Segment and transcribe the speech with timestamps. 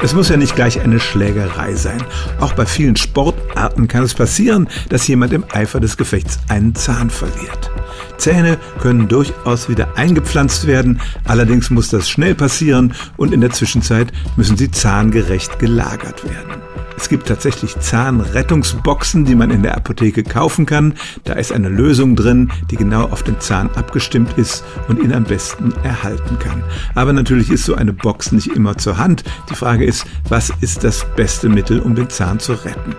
[0.00, 2.00] Es muss ja nicht gleich eine Schlägerei sein.
[2.38, 7.10] Auch bei vielen Sportarten kann es passieren, dass jemand im Eifer des Gefechts einen Zahn
[7.10, 7.67] verliert.
[8.18, 14.12] Zähne können durchaus wieder eingepflanzt werden, allerdings muss das schnell passieren und in der Zwischenzeit
[14.36, 16.62] müssen sie zahngerecht gelagert werden.
[16.98, 20.94] Es gibt tatsächlich Zahnrettungsboxen, die man in der Apotheke kaufen kann.
[21.22, 25.22] Da ist eine Lösung drin, die genau auf den Zahn abgestimmt ist und ihn am
[25.22, 26.64] besten erhalten kann.
[26.96, 29.22] Aber natürlich ist so eine Box nicht immer zur Hand.
[29.48, 32.96] Die Frage ist, was ist das beste Mittel, um den Zahn zu retten?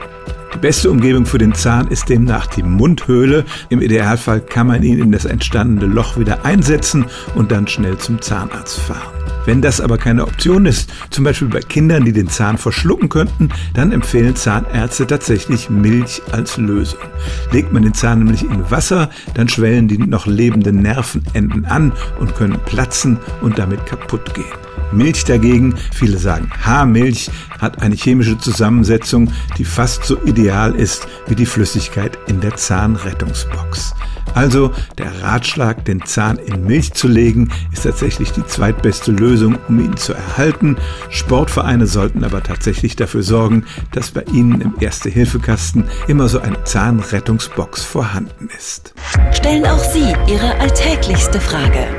[0.59, 3.45] Die beste Umgebung für den Zahn ist demnach die Mundhöhle.
[3.70, 8.22] Im Idealfall kann man ihn in das entstandene Loch wieder einsetzen und dann schnell zum
[8.22, 9.14] Zahnarzt fahren.
[9.45, 13.48] Wenn das aber keine Option ist, zum Beispiel bei Kindern, die den Zahn verschlucken könnten,
[13.73, 17.00] dann empfehlen Zahnärzte tatsächlich Milch als Lösung.
[17.53, 22.36] Legt man den Zahn nämlich in Wasser, dann schwellen die noch lebenden Nervenenden an und
[22.36, 24.69] können platzen und damit kaputt gehen.
[24.92, 27.30] Milch dagegen, viele sagen Haarmilch,
[27.60, 33.94] hat eine chemische Zusammensetzung, die fast so ideal ist wie die Flüssigkeit in der Zahnrettungsbox.
[34.36, 39.80] Also der Ratschlag, den Zahn in Milch zu legen, ist tatsächlich die zweitbeste Lösung, um
[39.80, 40.78] ihn zu erhalten.
[41.09, 47.84] Sportvereine sollten aber tatsächlich dafür sorgen, dass bei ihnen im Erste-Hilfe-Kasten immer so eine Zahnrettungsbox
[47.84, 48.94] vorhanden ist.
[49.31, 51.98] Stellen auch Sie Ihre alltäglichste Frage